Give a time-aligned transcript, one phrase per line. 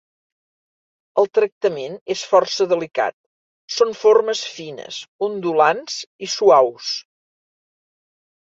[1.23, 3.15] El tractament és força delicat,
[3.75, 4.99] són formes fines,
[5.31, 6.91] ondulants i suaus.